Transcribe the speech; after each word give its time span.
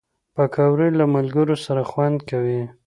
پکورې 0.35 0.89
له 0.99 1.05
ملګرو 1.15 1.55
سره 1.65 1.81
خوند 1.89 2.17
کوي 2.29 2.61